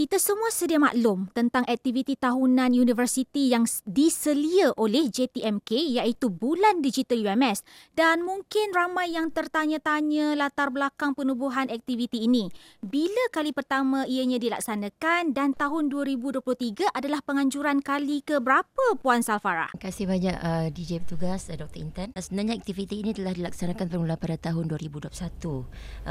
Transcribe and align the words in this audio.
kita 0.00 0.16
semua 0.16 0.48
sedia 0.48 0.80
maklum 0.80 1.28
tentang 1.36 1.60
aktiviti 1.68 2.16
tahunan 2.16 2.72
universiti 2.72 3.52
yang 3.52 3.68
diselia 3.84 4.72
oleh 4.80 5.12
JTMK 5.12 6.00
iaitu 6.00 6.32
Bulan 6.32 6.80
Digital 6.80 7.20
UMS 7.20 7.60
dan 7.92 8.24
mungkin 8.24 8.72
ramai 8.72 9.12
yang 9.12 9.28
tertanya-tanya 9.28 10.40
latar 10.40 10.72
belakang 10.72 11.12
penubuhan 11.12 11.68
aktiviti 11.68 12.24
ini. 12.24 12.48
Bila 12.80 13.28
kali 13.28 13.52
pertama 13.52 14.08
ianya 14.08 14.40
dilaksanakan 14.40 15.36
dan 15.36 15.52
tahun 15.52 15.92
2023 15.92 16.96
adalah 16.96 17.20
penganjuran 17.20 17.84
kali 17.84 18.24
ke 18.24 18.40
berapa 18.40 18.96
Puan 19.04 19.20
Salfara? 19.20 19.68
Terima 19.76 19.84
kasih 19.84 20.04
banyak 20.08 20.36
uh, 20.40 20.66
DJ 20.72 21.04
Petugas 21.04 21.52
uh, 21.52 21.60
Dr. 21.60 21.76
Intan. 21.76 22.08
Uh, 22.16 22.24
sebenarnya 22.24 22.56
aktiviti 22.56 23.04
ini 23.04 23.12
telah 23.12 23.36
dilaksanakan 23.36 23.92
bermula 23.92 24.16
pada 24.16 24.40
tahun 24.40 24.64
2021 24.64 25.12
uh, 25.12 25.60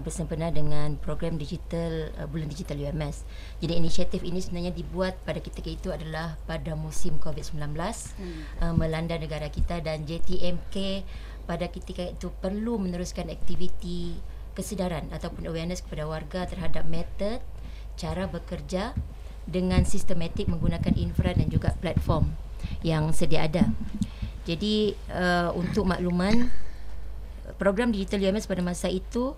bersempena 0.00 0.48
dengan 0.48 0.96
program 0.96 1.36
digital 1.36 2.08
uh, 2.16 2.24
Bulan 2.24 2.48
Digital 2.48 2.80
UMS. 2.80 3.28
Jadi 3.60 3.73
inisiatif 3.74 4.22
ini 4.22 4.38
sebenarnya 4.40 4.72
dibuat 4.72 5.18
pada 5.26 5.42
ketika 5.42 5.68
itu 5.68 5.88
adalah 5.90 6.38
pada 6.46 6.78
musim 6.78 7.18
COVID-19 7.18 7.60
hmm. 7.74 8.40
uh, 8.62 8.74
melanda 8.74 9.18
negara 9.18 9.50
kita 9.50 9.82
dan 9.82 10.06
JTMK 10.06 11.04
pada 11.44 11.68
ketika 11.68 12.08
itu 12.08 12.32
perlu 12.40 12.80
meneruskan 12.80 13.28
aktiviti 13.28 14.16
kesedaran 14.54 15.10
ataupun 15.10 15.44
awareness 15.50 15.82
kepada 15.82 16.06
warga 16.06 16.46
terhadap 16.46 16.86
metod 16.86 17.42
cara 17.98 18.30
bekerja 18.30 18.94
dengan 19.44 19.84
sistematik 19.84 20.48
menggunakan 20.48 20.94
infra 20.96 21.36
dan 21.36 21.52
juga 21.52 21.76
platform 21.76 22.32
yang 22.80 23.12
sedia 23.12 23.44
ada. 23.44 23.68
Jadi 24.48 24.96
uh, 25.12 25.52
untuk 25.52 25.84
makluman 25.84 26.48
program 27.60 27.92
digital 27.92 28.24
UMS 28.24 28.48
pada 28.48 28.64
masa 28.64 28.88
itu 28.88 29.36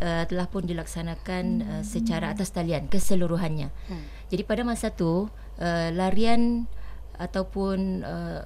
uh, 0.00 0.24
telah 0.26 0.46
pun 0.46 0.64
dilaksanakan 0.64 1.44
uh, 1.62 1.82
secara 1.84 2.32
atas 2.32 2.54
talian 2.54 2.86
keseluruhannya. 2.86 3.68
Hmm. 3.90 4.04
Jadi 4.30 4.42
pada 4.46 4.62
masa 4.62 4.94
tu 4.94 5.26
uh, 5.58 5.88
larian 5.92 6.66
ataupun 7.18 8.06
uh, 8.06 8.40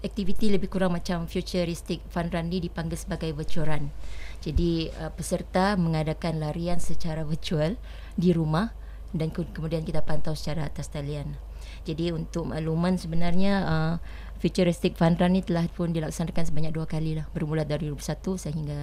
aktiviti 0.00 0.48
lebih 0.48 0.72
kurang 0.72 0.96
macam 0.96 1.28
futuristic 1.28 2.00
fun 2.08 2.32
run 2.32 2.48
ni 2.48 2.58
dipanggil 2.64 2.96
sebagai 2.96 3.30
virtual 3.36 3.68
run. 3.68 3.92
Jadi 4.40 4.88
uh, 4.96 5.12
peserta 5.12 5.76
mengadakan 5.76 6.40
larian 6.40 6.80
secara 6.80 7.22
virtual 7.22 7.76
di 8.16 8.32
rumah 8.32 8.72
dan 9.12 9.30
kemudian 9.34 9.82
kita 9.84 10.02
pantau 10.06 10.32
secara 10.32 10.66
atas 10.66 10.88
talian. 10.88 11.36
Jadi 11.84 12.12
untuk 12.12 12.48
makluman 12.50 12.96
sebenarnya 12.96 13.52
uh, 13.64 13.94
futuristic 14.40 14.96
fun 14.96 15.16
run 15.20 15.36
ni 15.36 15.44
telah 15.44 15.68
pun 15.68 15.92
dilaksanakan 15.92 16.48
sebanyak 16.48 16.72
dua 16.72 16.88
kali 16.88 17.20
lah 17.20 17.28
bermula 17.36 17.68
dari 17.68 17.88
2021 17.92 18.40
sehingga 18.40 18.80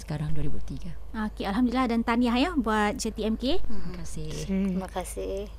sekarang 0.00 0.32
2003. 0.32 0.96
Okey, 1.28 1.44
alhamdulillah 1.44 1.92
dan 1.92 2.00
tahniah 2.00 2.36
ya 2.40 2.50
buat 2.56 2.96
JTMK. 2.96 3.60
Terima 3.60 3.92
kasih. 4.00 4.30
Terima 4.48 4.88
kasih. 4.88 5.52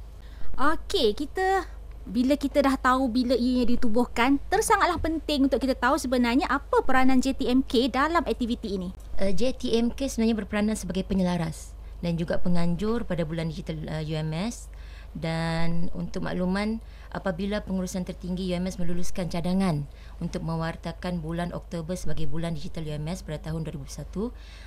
Okey, 0.57 1.13
kita 1.13 1.69
bila 2.01 2.33
kita 2.33 2.65
dah 2.65 2.75
tahu 2.81 3.07
bila 3.07 3.37
ianya 3.37 3.77
ditubuhkan, 3.77 4.41
tersangatlah 4.49 4.97
penting 4.97 5.45
untuk 5.45 5.61
kita 5.61 5.77
tahu 5.77 6.01
sebenarnya 6.01 6.49
apa 6.49 6.81
peranan 6.81 7.21
JTMK 7.21 7.93
dalam 7.93 8.25
aktiviti 8.25 8.81
ini. 8.81 8.89
Uh, 9.21 9.29
JTMK 9.29 10.09
sebenarnya 10.09 10.35
berperanan 10.41 10.73
sebagai 10.73 11.05
penyelaras 11.05 11.77
dan 12.01 12.17
juga 12.17 12.41
penganjur 12.41 13.05
pada 13.05 13.21
bulan 13.21 13.53
digital 13.53 13.77
uh, 13.85 14.01
UMS 14.01 14.73
dan 15.11 15.91
untuk 15.91 16.23
makluman 16.23 16.79
apabila 17.11 17.59
pengurusan 17.67 18.07
tertinggi 18.07 18.55
UMS 18.55 18.79
meluluskan 18.79 19.27
cadangan 19.27 19.83
untuk 20.23 20.39
mewartakan 20.47 21.19
bulan 21.19 21.51
Oktober 21.51 21.99
sebagai 21.99 22.31
bulan 22.31 22.55
digital 22.55 22.87
UMS 22.87 23.27
pada 23.27 23.51
tahun 23.51 23.67
2001 23.67 24.07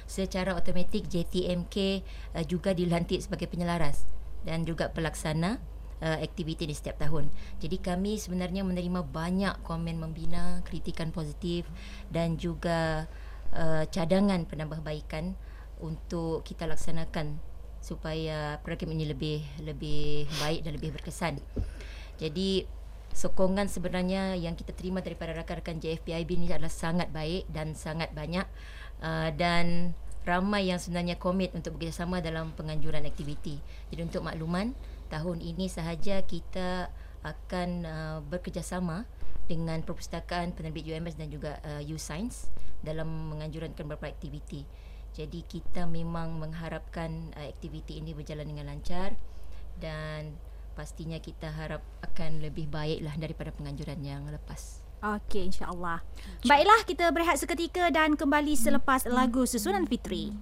secara 0.04 0.52
automatik 0.52 1.08
JTMK 1.08 2.04
uh, 2.36 2.44
juga 2.44 2.76
dilantik 2.76 3.24
sebagai 3.24 3.48
penyelaras 3.48 4.04
dan 4.44 4.68
juga 4.68 4.92
pelaksana 4.92 5.56
uh, 6.04 6.18
aktiviti 6.20 6.68
di 6.68 6.76
setiap 6.76 7.00
tahun. 7.00 7.32
Jadi 7.64 7.80
kami 7.80 8.20
sebenarnya 8.20 8.60
menerima 8.60 9.00
banyak 9.00 9.64
komen 9.64 9.96
membina, 9.96 10.60
kritikan 10.68 11.08
positif 11.08 11.64
dan 12.12 12.36
juga 12.36 13.08
uh, 13.56 13.88
cadangan 13.88 14.44
penambahbaikan 14.44 15.32
untuk 15.80 16.44
kita 16.44 16.68
laksanakan 16.68 17.53
supaya 17.84 18.56
program 18.64 18.96
ini 18.96 19.04
lebih 19.12 19.44
lebih 19.60 20.24
baik 20.40 20.64
dan 20.64 20.72
lebih 20.80 20.96
berkesan. 20.96 21.36
Jadi 22.16 22.64
sokongan 23.12 23.68
sebenarnya 23.68 24.40
yang 24.40 24.56
kita 24.56 24.72
terima 24.72 25.04
daripada 25.04 25.36
rakan-rakan 25.36 25.84
JFPIB 25.84 26.40
ini 26.40 26.48
adalah 26.48 26.72
sangat 26.72 27.12
baik 27.12 27.44
dan 27.52 27.76
sangat 27.76 28.08
banyak 28.16 28.48
uh, 29.04 29.28
dan 29.36 29.92
ramai 30.24 30.72
yang 30.72 30.80
sebenarnya 30.80 31.20
komit 31.20 31.52
untuk 31.52 31.76
bekerjasama 31.76 32.24
dalam 32.24 32.56
penganjuran 32.56 33.04
aktiviti. 33.04 33.60
Jadi 33.92 34.00
untuk 34.00 34.24
makluman, 34.24 34.72
tahun 35.12 35.44
ini 35.44 35.68
sahaja 35.68 36.24
kita 36.24 36.88
akan 37.20 37.68
uh, 37.84 38.18
bekerjasama 38.24 39.04
dengan 39.44 39.84
perpustakaan 39.84 40.56
penerbit 40.56 40.88
UMS 40.88 41.20
dan 41.20 41.28
juga 41.28 41.60
uh, 41.60 41.84
U-Science 41.84 42.48
dalam 42.80 43.36
menganjurkan 43.36 43.76
beberapa 43.76 44.08
aktiviti. 44.08 44.64
Jadi 45.14 45.46
kita 45.46 45.86
memang 45.86 46.42
mengharapkan 46.42 47.30
uh, 47.38 47.46
aktiviti 47.46 48.02
ini 48.02 48.12
berjalan 48.12 48.50
dengan 48.50 48.74
lancar 48.74 49.14
dan 49.78 50.34
pastinya 50.74 51.22
kita 51.22 51.54
harap 51.54 51.82
akan 52.02 52.42
lebih 52.42 52.66
baiklah 52.66 53.14
daripada 53.14 53.54
penganjuran 53.54 54.02
yang 54.02 54.26
lepas. 54.26 54.82
Okey, 55.04 55.52
insya-Allah. 55.52 56.00
Baiklah, 56.48 56.80
kita 56.88 57.12
berehat 57.12 57.36
seketika 57.36 57.92
dan 57.92 58.16
kembali 58.16 58.56
selepas 58.56 59.04
lagu 59.04 59.44
susunan 59.44 59.84
Fitri. 59.84 60.32